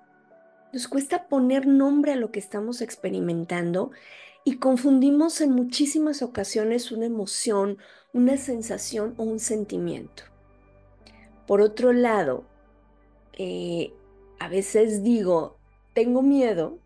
Nos 0.74 0.88
cuesta 0.88 1.27
poner 1.27 1.65
nombre 1.65 2.12
a 2.12 2.18
lo 2.18 2.32
que 2.32 2.38
estamos 2.38 2.82
experimentando 2.82 3.89
y 4.44 4.58
confundimos 4.58 5.41
en 5.41 5.53
muchísimas 5.53 6.22
ocasiones 6.22 6.91
una 6.91 7.08
emoción, 7.08 7.79
una 8.13 8.37
sensación 8.37 9.13
o 9.17 9.23
un 9.23 9.39
sentimiento. 9.39 10.23
Por 11.45 11.61
otro 11.61 11.93
lado, 11.93 12.43
eh, 13.33 13.93
a 14.39 14.47
veces 14.49 15.03
digo, 15.03 15.57
tengo 15.93 16.21
miedo, 16.21 16.79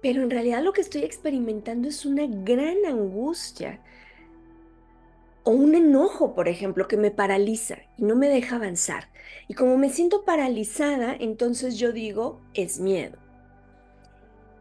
pero 0.00 0.22
en 0.22 0.30
realidad 0.30 0.62
lo 0.62 0.72
que 0.72 0.80
estoy 0.80 1.02
experimentando 1.02 1.88
es 1.88 2.06
una 2.06 2.26
gran 2.26 2.84
angustia 2.86 3.80
o 5.42 5.50
un 5.50 5.74
enojo, 5.74 6.34
por 6.34 6.46
ejemplo, 6.48 6.86
que 6.86 6.96
me 6.96 7.10
paraliza 7.10 7.78
y 7.96 8.04
no 8.04 8.14
me 8.14 8.28
deja 8.28 8.56
avanzar. 8.56 9.08
Y 9.48 9.54
como 9.54 9.76
me 9.76 9.90
siento 9.90 10.24
paralizada, 10.24 11.16
entonces 11.18 11.78
yo 11.78 11.92
digo, 11.92 12.40
es 12.54 12.78
miedo. 12.78 13.18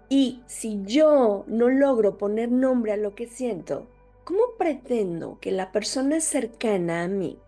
Y 0.09 0.41
si 0.47 0.81
yo 0.83 1.43
no 1.47 1.69
logro 1.69 2.17
poner 2.17 2.49
nombre 2.49 2.93
a 2.93 2.97
lo 2.97 3.13
que 3.13 3.27
siento, 3.27 3.87
¿cómo 4.27 4.57
pretendo 4.57 5.39
que 5.39 5.51
la 5.51 5.71
persona 5.71 6.19
cercana 6.19 7.03
a 7.03 7.07
mí 7.07 7.39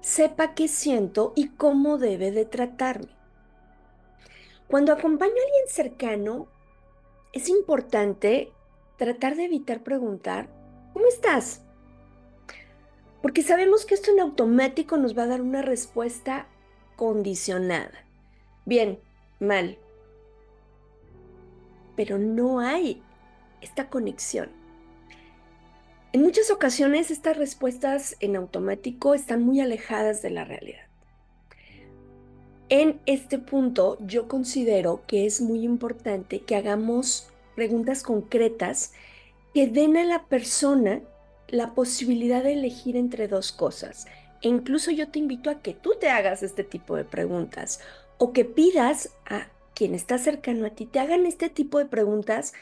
sepa 0.00 0.54
qué 0.54 0.68
siento 0.68 1.32
y 1.34 1.48
cómo 1.48 1.98
debe 1.98 2.30
de 2.30 2.44
tratarme? 2.44 3.10
Cuando 4.68 4.92
acompaño 4.92 5.32
a 5.32 5.46
alguien 5.46 5.66
cercano, 5.66 6.46
es 7.32 7.48
importante 7.48 8.52
tratar 8.98 9.34
de 9.34 9.46
evitar 9.46 9.82
preguntar, 9.82 10.48
¿cómo 10.92 11.08
estás? 11.08 11.64
Porque 13.20 13.42
sabemos 13.42 13.84
que 13.84 13.94
esto 13.94 14.12
en 14.12 14.20
automático 14.20 14.96
nos 14.96 15.18
va 15.18 15.24
a 15.24 15.28
dar 15.28 15.42
una 15.42 15.62
respuesta 15.62 16.46
condicionada. 16.94 18.06
Bien, 18.64 19.00
mal. 19.40 19.76
Pero 21.96 22.16
no 22.16 22.60
hay 22.60 23.02
esta 23.60 23.90
conexión. 23.90 24.57
En 26.12 26.22
muchas 26.22 26.50
ocasiones 26.50 27.10
estas 27.10 27.36
respuestas 27.36 28.16
en 28.20 28.34
automático 28.34 29.14
están 29.14 29.42
muy 29.42 29.60
alejadas 29.60 30.22
de 30.22 30.30
la 30.30 30.44
realidad. 30.44 30.86
En 32.70 33.00
este 33.04 33.38
punto 33.38 33.98
yo 34.00 34.26
considero 34.26 35.02
que 35.06 35.26
es 35.26 35.42
muy 35.42 35.64
importante 35.64 36.40
que 36.40 36.56
hagamos 36.56 37.28
preguntas 37.54 38.02
concretas 38.02 38.92
que 39.52 39.66
den 39.66 39.98
a 39.98 40.04
la 40.04 40.24
persona 40.24 41.02
la 41.48 41.74
posibilidad 41.74 42.42
de 42.42 42.54
elegir 42.54 42.96
entre 42.96 43.28
dos 43.28 43.52
cosas. 43.52 44.06
E 44.40 44.48
incluso 44.48 44.90
yo 44.90 45.08
te 45.08 45.18
invito 45.18 45.50
a 45.50 45.60
que 45.60 45.74
tú 45.74 45.94
te 46.00 46.08
hagas 46.08 46.42
este 46.42 46.64
tipo 46.64 46.96
de 46.96 47.04
preguntas 47.04 47.80
o 48.16 48.32
que 48.32 48.46
pidas 48.46 49.10
a 49.26 49.48
quien 49.74 49.94
está 49.94 50.18
cercano 50.18 50.66
a 50.66 50.70
ti, 50.70 50.86
te 50.86 51.00
hagan 51.00 51.26
este 51.26 51.50
tipo 51.50 51.78
de 51.78 51.86
preguntas 51.86 52.54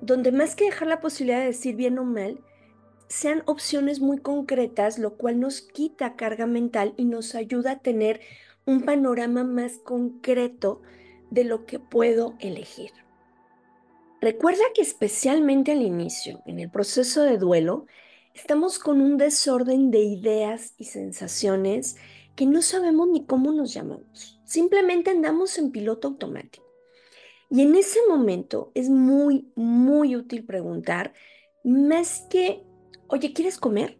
donde 0.00 0.32
más 0.32 0.54
que 0.54 0.64
dejar 0.64 0.88
la 0.88 1.00
posibilidad 1.00 1.40
de 1.40 1.46
decir 1.46 1.76
bien 1.76 1.98
o 1.98 2.04
mal, 2.04 2.38
sean 3.08 3.42
opciones 3.46 4.00
muy 4.00 4.18
concretas, 4.18 4.98
lo 4.98 5.16
cual 5.16 5.40
nos 5.40 5.60
quita 5.60 6.16
carga 6.16 6.46
mental 6.46 6.94
y 6.96 7.04
nos 7.04 7.34
ayuda 7.34 7.72
a 7.72 7.78
tener 7.78 8.20
un 8.64 8.82
panorama 8.82 9.44
más 9.44 9.78
concreto 9.78 10.82
de 11.30 11.44
lo 11.44 11.66
que 11.66 11.78
puedo 11.78 12.34
elegir. 12.40 12.90
Recuerda 14.20 14.64
que 14.74 14.82
especialmente 14.82 15.72
al 15.72 15.82
inicio, 15.82 16.42
en 16.46 16.58
el 16.58 16.70
proceso 16.70 17.22
de 17.22 17.38
duelo, 17.38 17.86
estamos 18.34 18.78
con 18.78 19.00
un 19.00 19.18
desorden 19.18 19.90
de 19.90 20.00
ideas 20.00 20.74
y 20.78 20.84
sensaciones 20.84 21.96
que 22.34 22.46
no 22.46 22.60
sabemos 22.60 23.08
ni 23.08 23.24
cómo 23.24 23.52
nos 23.52 23.72
llamamos. 23.72 24.40
Simplemente 24.44 25.10
andamos 25.10 25.58
en 25.58 25.70
piloto 25.70 26.08
automático. 26.08 26.66
Y 27.50 27.62
en 27.62 27.76
ese 27.76 28.00
momento 28.08 28.72
es 28.74 28.90
muy, 28.90 29.50
muy 29.54 30.16
útil 30.16 30.44
preguntar, 30.44 31.14
más 31.62 32.26
que, 32.28 32.65
oye, 33.08 33.32
¿quieres 33.32 33.58
comer? 33.58 33.98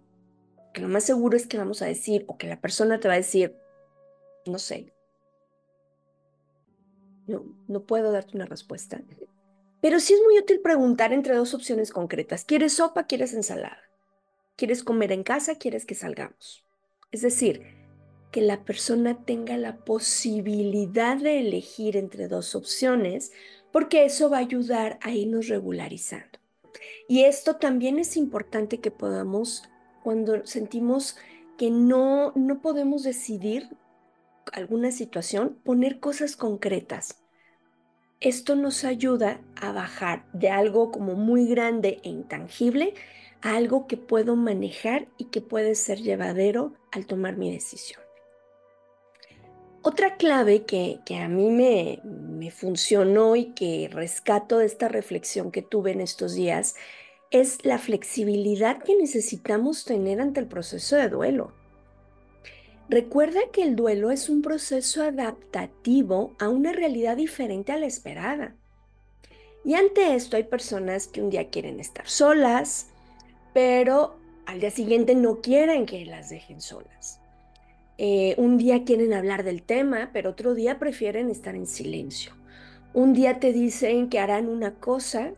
Que 0.72 0.80
lo 0.80 0.88
más 0.88 1.04
seguro 1.04 1.36
es 1.36 1.46
que 1.46 1.58
vamos 1.58 1.82
a 1.82 1.86
decir, 1.86 2.25
o 2.28 2.36
que 2.36 2.48
la 2.48 2.60
persona 2.60 3.00
te 3.00 3.08
va 3.08 3.14
a 3.14 3.18
decir, 3.18 3.56
no 4.46 4.58
sé, 4.58 4.92
no, 7.26 7.44
no 7.66 7.84
puedo 7.84 8.12
darte 8.12 8.36
una 8.36 8.46
respuesta. 8.46 9.00
Pero 9.80 10.00
sí 10.00 10.14
es 10.14 10.20
muy 10.22 10.38
útil 10.38 10.60
preguntar 10.60 11.12
entre 11.12 11.34
dos 11.34 11.54
opciones 11.54 11.90
concretas. 11.90 12.44
¿Quieres 12.44 12.75
sopa? 12.75 13.06
¿Quieres 13.06 13.34
ensalada? 13.34 13.78
¿Quieres 14.56 14.82
comer 14.82 15.12
en 15.12 15.22
casa? 15.22 15.56
¿Quieres 15.56 15.84
que 15.84 15.94
salgamos? 15.94 16.64
Es 17.12 17.22
decir, 17.22 17.62
que 18.30 18.40
la 18.40 18.64
persona 18.64 19.25
tenga 19.25 19.56
la 19.56 19.76
posibilidad 19.76 21.16
de 21.16 21.40
elegir 21.40 21.96
entre 21.96 22.28
dos 22.28 22.54
opciones, 22.54 23.32
porque 23.72 24.04
eso 24.04 24.30
va 24.30 24.38
a 24.38 24.40
ayudar 24.40 24.98
a 25.02 25.12
irnos 25.12 25.48
regularizando. 25.48 26.38
Y 27.09 27.25
esto 27.25 27.56
también 27.56 27.99
es 27.99 28.16
importante 28.16 28.80
que 28.80 28.90
podamos, 28.90 29.64
cuando 30.02 30.47
sentimos 30.47 31.16
que 31.56 31.71
no, 31.71 32.33
no 32.35 32.61
podemos 32.61 33.02
decidir 33.02 33.68
alguna 34.52 34.90
situación, 34.90 35.59
poner 35.64 36.00
cosas 36.00 36.37
concretas. 36.37 37.23
Esto 38.21 38.56
nos 38.56 38.85
ayuda 38.85 39.40
a 39.56 39.73
bajar 39.73 40.26
de 40.33 40.50
algo 40.50 40.90
como 40.90 41.14
muy 41.14 41.47
grande 41.47 42.00
e 42.02 42.09
intangible 42.09 42.95
algo 43.42 43.87
que 43.87 43.97
puedo 43.97 44.37
manejar 44.37 45.09
y 45.18 45.26
que 45.26 45.40
puede 45.40 45.75
ser 45.75 45.99
llevadero 45.99 46.75
al 46.90 47.06
tomar 47.06 47.37
mi 47.37 47.52
decisión. 47.52 48.05
Otra 49.88 50.16
clave 50.16 50.64
que, 50.64 50.98
a 51.14 51.28
mí 51.28 51.48
me, 51.48 52.00
me 52.02 52.50
funcionó 52.50 53.36
y 53.36 53.52
que 53.52 53.88
rescato 53.88 54.58
de 54.58 54.66
esta 54.66 54.88
reflexión 54.88 55.52
que 55.52 55.62
tuve 55.62 55.92
en 55.92 56.00
estos 56.00 56.34
días 56.34 56.74
es 57.30 57.64
la 57.64 57.78
flexibilidad 57.78 58.82
que 58.82 58.96
necesitamos 58.96 59.84
tener 59.84 60.20
ante 60.20 60.40
el 60.40 60.48
proceso 60.48 60.96
de 60.96 61.08
duelo. 61.08 61.52
Recuerda 62.88 63.38
que 63.52 63.62
el 63.62 63.76
duelo 63.76 64.10
es 64.10 64.28
un 64.28 64.42
proceso 64.42 65.04
adaptativo 65.04 66.34
a 66.40 66.48
una 66.48 66.72
realidad 66.72 67.16
diferente 67.16 67.70
a 67.70 67.78
la 67.78 67.86
esperada. 67.86 68.56
Y 69.64 69.74
ante 69.74 70.16
esto 70.16 70.36
hay 70.36 70.42
personas 70.42 71.06
que 71.06 71.22
un 71.22 71.30
día 71.30 71.48
quieren 71.48 71.78
estar 71.78 72.08
solas, 72.08 72.88
pero 73.54 74.16
al 74.46 74.58
día 74.58 74.72
siguiente 74.72 75.14
no 75.14 75.40
quieren 75.40 75.86
que 75.86 76.04
las 76.06 76.28
dejen 76.28 76.60
solas. 76.60 77.20
Eh, 77.98 78.34
un 78.36 78.58
día 78.58 78.84
quieren 78.84 79.12
hablar 79.12 79.42
del 79.42 79.62
tema, 79.62 80.10
pero 80.12 80.30
otro 80.30 80.54
día 80.54 80.78
prefieren 80.78 81.30
estar 81.30 81.54
en 81.54 81.66
silencio. 81.66 82.32
Un 82.92 83.12
día 83.12 83.40
te 83.40 83.52
dicen 83.52 84.08
que 84.08 84.18
harán 84.18 84.48
una 84.48 84.74
cosa, 84.74 85.32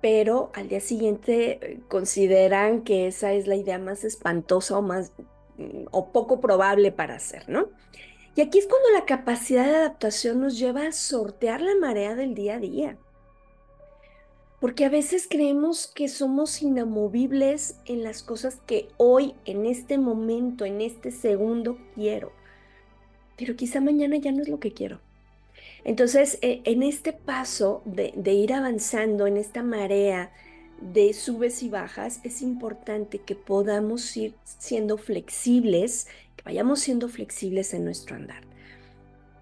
pero 0.00 0.50
al 0.54 0.68
día 0.68 0.80
siguiente 0.80 1.58
eh, 1.60 1.80
consideran 1.88 2.82
que 2.82 3.06
esa 3.06 3.32
es 3.32 3.46
la 3.46 3.56
idea 3.56 3.78
más 3.78 4.04
espantosa 4.04 4.78
o 4.78 4.82
más 4.82 5.12
mm, 5.56 5.86
o 5.90 6.12
poco 6.12 6.40
probable 6.40 6.92
para 6.92 7.16
hacer, 7.16 7.48
¿no? 7.48 7.68
Y 8.34 8.40
aquí 8.40 8.58
es 8.58 8.66
cuando 8.66 8.90
la 8.90 9.04
capacidad 9.04 9.64
de 9.64 9.76
adaptación 9.76 10.40
nos 10.40 10.58
lleva 10.58 10.86
a 10.86 10.92
sortear 10.92 11.60
la 11.60 11.74
marea 11.74 12.14
del 12.14 12.34
día 12.34 12.54
a 12.54 12.60
día 12.60 12.96
porque 14.60 14.84
a 14.84 14.88
veces 14.88 15.26
creemos 15.28 15.86
que 15.86 16.08
somos 16.08 16.62
inamovibles 16.62 17.76
en 17.86 18.02
las 18.02 18.22
cosas 18.22 18.58
que 18.66 18.88
hoy, 18.96 19.34
en 19.44 19.66
este 19.66 19.98
momento, 19.98 20.64
en 20.64 20.80
este 20.80 21.10
segundo 21.10 21.78
quiero, 21.94 22.32
pero 23.36 23.54
quizá 23.54 23.80
mañana 23.80 24.16
ya 24.16 24.32
no 24.32 24.42
es 24.42 24.48
lo 24.48 24.58
que 24.58 24.72
quiero. 24.72 25.00
Entonces, 25.84 26.38
eh, 26.42 26.60
en 26.64 26.82
este 26.82 27.12
paso 27.12 27.82
de 27.84 28.32
ir 28.32 28.52
avanzando, 28.52 29.26
en 29.26 29.36
esta 29.36 29.62
marea 29.62 30.32
de 30.80 31.12
subes 31.12 31.62
y 31.62 31.68
bajas, 31.68 32.20
es 32.24 32.42
importante 32.42 33.18
que 33.18 33.34
podamos 33.34 34.16
ir 34.16 34.34
siendo 34.44 34.98
flexibles, 34.98 36.08
que 36.36 36.42
vayamos 36.44 36.80
siendo 36.80 37.08
flexibles 37.08 37.74
en 37.74 37.84
nuestro 37.84 38.16
andar. 38.16 38.47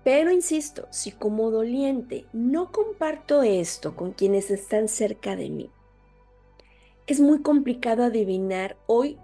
Pero 0.07 0.31
insisto, 0.31 0.87
si 0.91 1.11
como 1.11 1.51
doliente 1.51 2.27
no 2.33 2.71
comparto 2.71 3.43
esto 3.43 3.97
con 3.97 4.13
quienes 4.13 4.53
están 4.53 4.87
cerca 4.87 5.35
de 5.35 5.51
mí, 5.51 5.69
es 7.09 7.19
muy 7.19 7.43
complicado 7.43 8.05
adivinar 8.05 8.77
hoy 8.87 9.19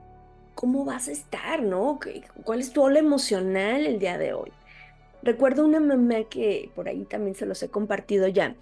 cómo 0.56 0.84
vas 0.84 1.06
a 1.06 1.12
estar, 1.12 1.62
¿no? 1.62 2.00
¿Cuál 2.42 2.58
es 2.58 2.72
tu 2.72 2.82
ola 2.82 2.98
emocional 2.98 3.86
el 3.86 4.00
día 4.00 4.18
de 4.18 4.32
hoy? 4.32 4.50
Recuerdo 5.22 5.64
una 5.64 5.78
mamá 5.78 6.24
que 6.24 6.72
por 6.74 6.88
ahí 6.88 7.04
también 7.04 7.36
se 7.36 7.46
los 7.46 7.62
he 7.62 7.68
compartido 7.68 8.26
ya, 8.26 8.56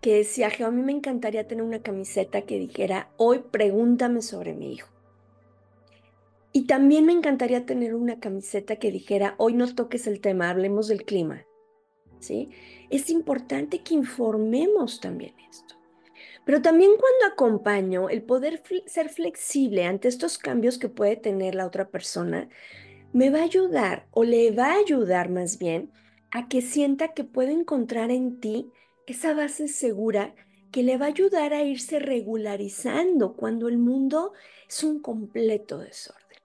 que 0.00 0.18
decía, 0.18 0.52
a 0.64 0.70
mí 0.70 0.80
me 0.80 0.92
encantaría 0.92 1.48
tener 1.48 1.64
una 1.64 1.82
camiseta 1.82 2.42
que 2.42 2.60
dijera, 2.60 3.08
hoy 3.16 3.42
pregúntame 3.50 4.22
sobre 4.22 4.52
mi 4.52 4.74
hijo. 4.74 4.90
Y 6.52 6.68
también 6.68 7.04
me 7.04 7.14
encantaría 7.14 7.66
tener 7.66 7.96
una 7.96 8.20
camiseta 8.20 8.76
que 8.76 8.92
dijera, 8.92 9.34
hoy 9.38 9.54
no 9.54 9.74
toques 9.74 10.06
el 10.06 10.20
tema, 10.20 10.50
hablemos 10.50 10.86
del 10.86 11.04
clima. 11.04 11.44
Es 12.90 13.10
importante 13.10 13.80
que 13.80 13.94
informemos 13.94 15.00
también 15.00 15.34
esto. 15.50 15.74
Pero 16.44 16.60
también 16.60 16.90
cuando 16.98 17.34
acompaño, 17.34 18.08
el 18.10 18.22
poder 18.22 18.62
ser 18.86 19.08
flexible 19.08 19.86
ante 19.86 20.08
estos 20.08 20.38
cambios 20.38 20.78
que 20.78 20.88
puede 20.88 21.16
tener 21.16 21.54
la 21.54 21.66
otra 21.66 21.88
persona, 21.88 22.48
me 23.12 23.30
va 23.30 23.40
a 23.40 23.44
ayudar 23.44 24.06
o 24.10 24.24
le 24.24 24.50
va 24.50 24.72
a 24.72 24.78
ayudar 24.78 25.30
más 25.30 25.58
bien 25.58 25.90
a 26.30 26.48
que 26.48 26.60
sienta 26.60 27.14
que 27.14 27.24
puede 27.24 27.52
encontrar 27.52 28.10
en 28.10 28.40
ti 28.40 28.70
esa 29.06 29.34
base 29.34 29.68
segura 29.68 30.34
que 30.72 30.82
le 30.82 30.98
va 30.98 31.06
a 31.06 31.10
ayudar 31.10 31.54
a 31.54 31.62
irse 31.62 32.00
regularizando 32.00 33.34
cuando 33.34 33.68
el 33.68 33.78
mundo 33.78 34.32
es 34.68 34.82
un 34.82 35.00
completo 35.00 35.78
desorden. 35.78 36.38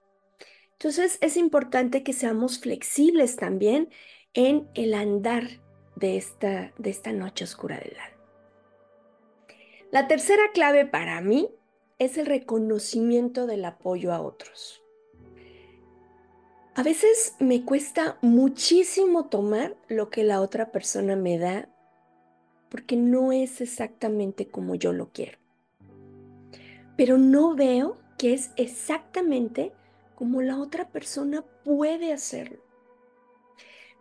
Entonces 0.72 1.18
es 1.20 1.36
importante 1.36 2.02
que 2.04 2.12
seamos 2.12 2.60
flexibles 2.60 3.36
también 3.36 3.90
en 4.34 4.68
el 4.74 4.94
andar 4.94 5.44
de 5.96 6.16
esta, 6.16 6.72
de 6.78 6.90
esta 6.90 7.12
noche 7.12 7.44
oscura 7.44 7.78
del 7.78 7.96
alma. 7.98 8.16
La 9.90 10.06
tercera 10.06 10.42
clave 10.54 10.86
para 10.86 11.20
mí 11.20 11.48
es 11.98 12.16
el 12.16 12.26
reconocimiento 12.26 13.46
del 13.46 13.64
apoyo 13.64 14.12
a 14.12 14.20
otros. 14.20 14.82
A 16.74 16.82
veces 16.82 17.34
me 17.40 17.64
cuesta 17.64 18.16
muchísimo 18.22 19.26
tomar 19.26 19.76
lo 19.88 20.08
que 20.08 20.22
la 20.22 20.40
otra 20.40 20.70
persona 20.70 21.16
me 21.16 21.36
da 21.36 21.68
porque 22.70 22.96
no 22.96 23.32
es 23.32 23.60
exactamente 23.60 24.48
como 24.48 24.76
yo 24.76 24.92
lo 24.92 25.10
quiero. 25.10 25.38
Pero 26.96 27.18
no 27.18 27.56
veo 27.56 27.98
que 28.16 28.32
es 28.32 28.52
exactamente 28.56 29.72
como 30.14 30.40
la 30.40 30.58
otra 30.58 30.88
persona 30.88 31.42
puede 31.64 32.12
hacerlo. 32.12 32.69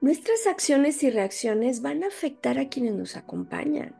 Nuestras 0.01 0.47
acciones 0.47 1.03
y 1.03 1.09
reacciones 1.09 1.81
van 1.81 2.05
a 2.05 2.07
afectar 2.07 2.57
a 2.57 2.69
quienes 2.69 2.93
nos 2.93 3.17
acompañan. 3.17 3.93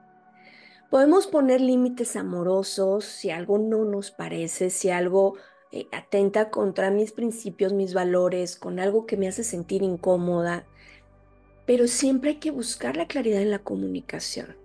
Podemos 0.89 1.27
poner 1.27 1.59
límites 1.59 2.15
amorosos 2.15 3.03
si 3.03 3.31
algo 3.31 3.57
no 3.57 3.83
nos 3.83 4.09
parece, 4.09 4.69
si 4.69 4.89
algo 4.89 5.35
eh, 5.73 5.87
atenta 5.91 6.51
contra 6.51 6.89
mis 6.89 7.11
principios, 7.11 7.73
mis 7.73 7.93
valores, 7.93 8.55
con 8.55 8.79
algo 8.79 9.05
que 9.05 9.17
me 9.17 9.27
hace 9.27 9.43
sentir 9.43 9.83
incómoda, 9.83 10.65
pero 11.65 11.85
siempre 11.85 12.31
hay 12.31 12.37
que 12.37 12.51
buscar 12.51 12.95
la 12.95 13.07
claridad 13.07 13.41
en 13.41 13.51
la 13.51 13.59
comunicación. 13.59 14.58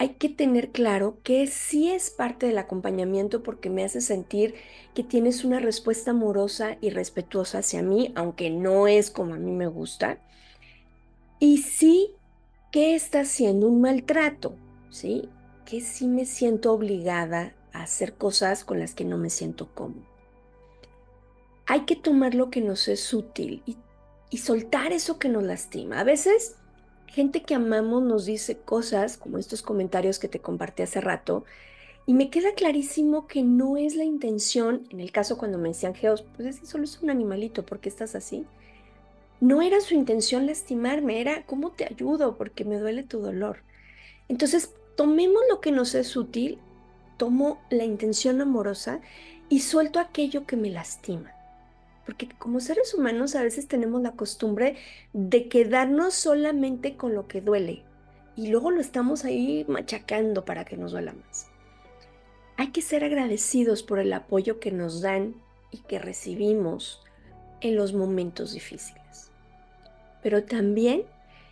Hay 0.00 0.10
que 0.10 0.28
tener 0.28 0.70
claro 0.70 1.18
que 1.24 1.48
sí 1.48 1.90
es 1.90 2.10
parte 2.10 2.46
del 2.46 2.58
acompañamiento 2.58 3.42
porque 3.42 3.68
me 3.68 3.82
hace 3.82 4.00
sentir 4.00 4.54
que 4.94 5.02
tienes 5.02 5.44
una 5.44 5.58
respuesta 5.58 6.12
amorosa 6.12 6.78
y 6.80 6.90
respetuosa 6.90 7.58
hacia 7.58 7.82
mí, 7.82 8.12
aunque 8.14 8.48
no 8.48 8.86
es 8.86 9.10
como 9.10 9.34
a 9.34 9.38
mí 9.38 9.50
me 9.50 9.66
gusta. 9.66 10.20
Y 11.40 11.58
sí 11.58 12.12
que 12.70 12.94
está 12.94 13.24
siendo 13.24 13.66
un 13.66 13.80
maltrato, 13.80 14.54
¿sí? 14.88 15.28
Que 15.64 15.80
sí 15.80 16.06
me 16.06 16.26
siento 16.26 16.72
obligada 16.72 17.56
hacer 17.72 18.14
cosas 18.14 18.64
con 18.64 18.78
las 18.78 18.94
que 18.94 19.04
no 19.04 19.18
me 19.18 19.30
siento 19.30 19.68
cómodo. 19.74 20.06
Hay 21.66 21.86
que 21.86 21.96
tomar 21.96 22.36
lo 22.36 22.50
que 22.50 22.60
nos 22.60 22.86
es 22.86 23.12
útil 23.12 23.64
y, 23.66 23.76
y 24.30 24.38
soltar 24.38 24.92
eso 24.92 25.18
que 25.18 25.28
nos 25.28 25.42
lastima. 25.42 25.98
A 25.98 26.04
veces, 26.04 26.54
gente 27.08 27.42
que 27.42 27.54
amamos 27.54 28.02
nos 28.02 28.26
dice 28.26 28.56
cosas 28.56 29.16
como 29.16 29.38
estos 29.38 29.62
comentarios 29.62 30.18
que 30.18 30.28
te 30.28 30.40
compartí 30.40 30.82
hace 30.82 31.00
rato, 31.00 31.44
y 32.06 32.14
me 32.14 32.30
queda 32.30 32.54
clarísimo 32.54 33.26
que 33.26 33.42
no 33.42 33.76
es 33.76 33.94
la 33.94 34.04
intención, 34.04 34.86
en 34.90 35.00
el 35.00 35.12
caso 35.12 35.36
cuando 35.36 35.58
me 35.58 35.68
decían 35.68 35.94
Geos, 35.94 36.24
pues 36.36 36.48
es 36.48 36.60
que 36.60 36.66
solo 36.66 36.84
es 36.84 37.02
un 37.02 37.10
animalito, 37.10 37.66
¿por 37.66 37.80
qué 37.80 37.88
estás 37.88 38.14
así? 38.14 38.46
No 39.40 39.60
era 39.60 39.80
su 39.80 39.94
intención 39.94 40.46
lastimarme, 40.46 41.20
era 41.20 41.44
cómo 41.44 41.72
te 41.72 41.84
ayudo 41.84 42.36
porque 42.36 42.64
me 42.64 42.78
duele 42.78 43.02
tu 43.02 43.20
dolor. 43.20 43.58
Entonces, 44.28 44.74
tomemos 44.96 45.42
lo 45.50 45.60
que 45.60 45.70
nos 45.70 45.94
es 45.94 46.16
útil 46.16 46.58
tomo 47.18 47.60
la 47.68 47.84
intención 47.84 48.40
amorosa 48.40 49.00
y 49.50 49.60
suelto 49.60 50.00
aquello 50.00 50.46
que 50.46 50.56
me 50.56 50.70
lastima. 50.70 51.34
Porque 52.08 52.26
como 52.38 52.58
seres 52.58 52.94
humanos 52.94 53.34
a 53.34 53.42
veces 53.42 53.68
tenemos 53.68 54.00
la 54.00 54.12
costumbre 54.12 54.76
de 55.12 55.46
quedarnos 55.46 56.14
solamente 56.14 56.96
con 56.96 57.14
lo 57.14 57.28
que 57.28 57.42
duele 57.42 57.82
y 58.34 58.46
luego 58.46 58.70
lo 58.70 58.80
estamos 58.80 59.26
ahí 59.26 59.66
machacando 59.68 60.46
para 60.46 60.64
que 60.64 60.78
nos 60.78 60.92
duela 60.92 61.12
más. 61.12 61.48
Hay 62.56 62.68
que 62.68 62.80
ser 62.80 63.04
agradecidos 63.04 63.82
por 63.82 63.98
el 63.98 64.10
apoyo 64.14 64.58
que 64.58 64.72
nos 64.72 65.02
dan 65.02 65.34
y 65.70 65.80
que 65.82 65.98
recibimos 65.98 67.02
en 67.60 67.76
los 67.76 67.92
momentos 67.92 68.54
difíciles. 68.54 69.30
Pero 70.22 70.44
también 70.44 71.02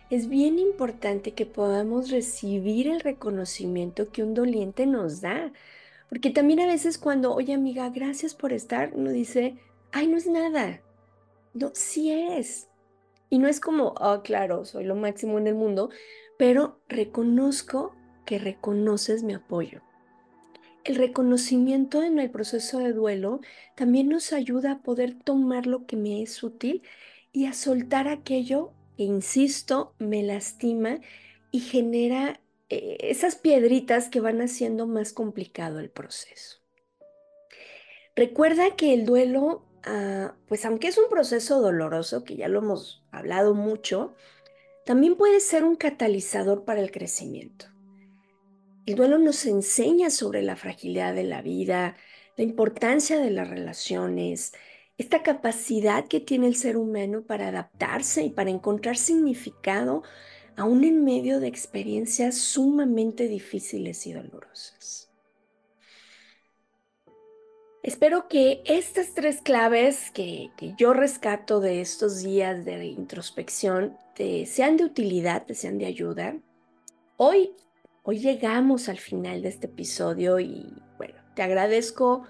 es 0.09 0.27
bien 0.27 0.57
importante 0.57 1.33
que 1.33 1.45
podamos 1.45 2.09
recibir 2.09 2.87
el 2.87 3.01
reconocimiento 3.01 4.09
que 4.11 4.23
un 4.23 4.33
doliente 4.33 4.87
nos 4.87 5.21
da. 5.21 5.51
Porque 6.09 6.31
también 6.31 6.61
a 6.61 6.65
veces 6.65 6.97
cuando, 6.97 7.35
oye 7.35 7.53
amiga, 7.53 7.91
gracias 7.91 8.33
por 8.33 8.53
estar, 8.53 8.89
uno 8.95 9.11
dice, 9.11 9.55
ay, 9.91 10.07
no 10.07 10.17
es 10.17 10.27
nada. 10.27 10.81
No, 11.53 11.71
sí 11.73 12.11
es. 12.11 12.67
Y 13.29 13.39
no 13.39 13.47
es 13.47 13.59
como, 13.59 13.93
oh, 13.99 14.21
claro, 14.23 14.65
soy 14.65 14.85
lo 14.85 14.95
máximo 14.95 15.37
en 15.37 15.47
el 15.47 15.55
mundo, 15.55 15.89
pero 16.37 16.79
reconozco 16.87 17.95
que 18.25 18.39
reconoces 18.39 19.23
mi 19.23 19.33
apoyo. 19.33 19.81
El 20.83 20.95
reconocimiento 20.95 22.03
en 22.03 22.17
el 22.19 22.29
proceso 22.29 22.79
de 22.79 22.93
duelo 22.93 23.41
también 23.75 24.07
nos 24.07 24.31
ayuda 24.31 24.71
a 24.71 24.79
poder 24.79 25.15
tomar 25.15 25.67
lo 25.67 25.85
que 25.85 25.97
me 25.97 26.21
es 26.21 26.41
útil 26.43 26.81
y 27.33 27.45
a 27.45 27.53
soltar 27.53 28.07
aquello 28.07 28.71
que, 28.95 29.03
insisto, 29.03 29.93
me 29.99 30.23
lastima 30.23 30.99
y 31.51 31.59
genera 31.59 32.39
eh, 32.69 32.97
esas 33.01 33.35
piedritas 33.35 34.09
que 34.09 34.21
van 34.21 34.41
haciendo 34.41 34.87
más 34.87 35.11
complicado 35.11 35.79
el 35.79 35.89
proceso. 35.89 36.59
Recuerda 38.15 38.75
que 38.75 38.93
el 38.93 39.05
duelo, 39.05 39.66
ah, 39.87 40.35
pues 40.47 40.65
aunque 40.65 40.87
es 40.87 40.97
un 40.97 41.09
proceso 41.09 41.61
doloroso, 41.61 42.23
que 42.23 42.35
ya 42.35 42.47
lo 42.47 42.59
hemos 42.59 43.03
hablado 43.11 43.53
mucho, 43.53 44.13
también 44.85 45.15
puede 45.15 45.39
ser 45.39 45.63
un 45.63 45.75
catalizador 45.75 46.63
para 46.63 46.81
el 46.81 46.91
crecimiento. 46.91 47.65
El 48.85 48.95
duelo 48.95 49.17
nos 49.17 49.45
enseña 49.45 50.09
sobre 50.09 50.41
la 50.41 50.55
fragilidad 50.55 51.13
de 51.13 51.23
la 51.23 51.41
vida, 51.41 51.97
la 52.37 52.43
importancia 52.43 53.19
de 53.19 53.31
las 53.31 53.49
relaciones, 53.49 54.53
esta 54.97 55.23
capacidad 55.23 56.07
que 56.07 56.19
tiene 56.19 56.47
el 56.47 56.55
ser 56.55 56.77
humano 56.77 57.23
para 57.23 57.49
adaptarse 57.49 58.23
y 58.23 58.29
para 58.29 58.49
encontrar 58.49 58.97
significado 58.97 60.03
aún 60.55 60.83
en 60.83 61.03
medio 61.03 61.39
de 61.39 61.47
experiencias 61.47 62.37
sumamente 62.37 63.27
difíciles 63.27 64.07
y 64.07 64.13
dolorosas. 64.13 65.06
Espero 67.87 68.27
que 68.27 68.61
estas 68.65 69.13
tres 69.13 69.39
claves 69.41 70.11
que, 70.11 70.51
yo 70.77 70.91
rescato 70.91 71.61
de 71.61 71.79
estos 71.79 72.21
días 72.21 72.65
de 72.65 72.85
introspección 72.85 73.97
te 74.13 74.45
sean 74.45 74.75
de 74.75 74.83
utilidad, 74.83 75.45
te 75.45 75.55
sean 75.55 75.77
de 75.77 75.85
ayuda. 75.85 76.35
Hoy, 77.15 77.53
hoy 78.03 78.19
llegamos 78.19 78.89
al 78.89 78.97
final 78.97 79.41
de 79.41 79.47
este 79.47 79.67
episodio 79.67 80.37
y 80.41 80.69
bueno, 80.97 81.13
te 81.33 81.43
agradezco 81.43 82.23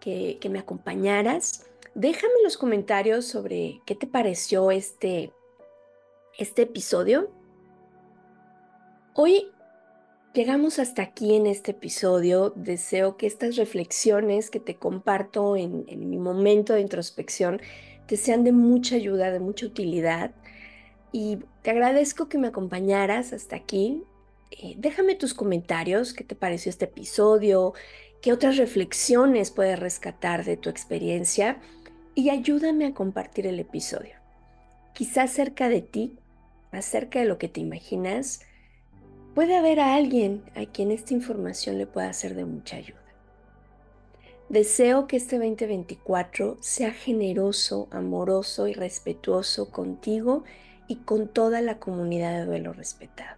que, 0.00 0.38
que 0.40 0.48
me 0.48 0.58
acompañaras. 0.58 1.64
Déjame 1.94 2.42
los 2.42 2.56
comentarios 2.56 3.26
sobre 3.26 3.80
qué 3.86 3.94
te 3.94 4.08
pareció 4.08 4.72
este, 4.72 5.32
este 6.36 6.62
episodio. 6.62 7.30
Hoy 9.14 9.52
llegamos 10.36 10.78
hasta 10.78 11.00
aquí 11.00 11.34
en 11.34 11.46
este 11.46 11.70
episodio. 11.70 12.52
Deseo 12.56 13.16
que 13.16 13.26
estas 13.26 13.56
reflexiones 13.56 14.50
que 14.50 14.60
te 14.60 14.76
comparto 14.76 15.56
en, 15.56 15.86
mi 16.10 16.18
momento 16.18 16.74
de 16.74 16.82
introspección 16.82 17.62
te 18.06 18.18
sean 18.18 18.44
de 18.44 18.52
mucha 18.52 18.96
ayuda, 18.96 19.30
de 19.30 19.40
mucha 19.40 19.64
utilidad. 19.64 20.32
Y 21.10 21.38
te 21.62 21.70
agradezco 21.70 22.28
que 22.28 22.36
me 22.36 22.48
acompañaras 22.48 23.32
hasta 23.32 23.56
aquí. 23.56 24.02
Eh, 24.50 24.74
déjame 24.76 25.14
tus 25.14 25.32
comentarios, 25.32 26.12
qué 26.12 26.22
te 26.22 26.34
pareció 26.34 26.68
este 26.68 26.84
episodio, 26.84 27.72
qué 28.20 28.34
otras 28.34 28.58
reflexiones 28.58 29.50
puedes 29.50 29.78
rescatar 29.78 30.44
de 30.44 30.58
tu 30.58 30.68
experiencia 30.68 31.62
y 32.14 32.28
ayúdame 32.28 32.84
a 32.84 32.92
compartir 32.94 33.46
el 33.46 33.58
episodio. 33.58 34.16
Quizás 34.92 35.32
cerca 35.32 35.70
de 35.70 35.80
ti, 35.80 36.18
acerca 36.72 37.20
de 37.20 37.24
lo 37.24 37.38
que 37.38 37.48
te 37.48 37.60
imaginas, 37.60 38.40
puede 39.36 39.54
haber 39.54 39.80
a 39.80 39.94
alguien 39.94 40.42
a 40.54 40.64
quien 40.64 40.90
esta 40.90 41.12
información 41.12 41.76
le 41.76 41.86
pueda 41.86 42.10
ser 42.14 42.34
de 42.34 42.46
mucha 42.46 42.78
ayuda. 42.78 42.98
Deseo 44.48 45.06
que 45.06 45.18
este 45.18 45.36
2024 45.36 46.56
sea 46.60 46.90
generoso, 46.90 47.86
amoroso 47.90 48.66
y 48.66 48.72
respetuoso 48.72 49.70
contigo 49.70 50.44
y 50.88 50.96
con 50.96 51.28
toda 51.28 51.60
la 51.60 51.78
comunidad 51.78 52.32
de 52.32 52.46
duelo 52.46 52.72
respetado. 52.72 53.36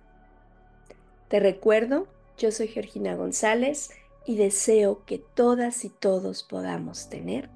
Te 1.27 1.41
recuerdo, 1.41 2.07
yo 2.39 2.53
soy 2.53 2.69
Georgina 2.69 3.17
González 3.17 3.91
y 4.25 4.37
deseo 4.37 5.05
que 5.05 5.19
todas 5.19 5.85
y 5.85 5.89
todos 5.89 6.45
podamos 6.45 7.09
tener 7.09 7.49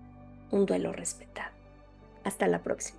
un 0.50 0.66
duelo 0.66 0.92
respetado. 0.92 1.52
Hasta 2.24 2.48
la 2.48 2.60
próxima. 2.64 2.98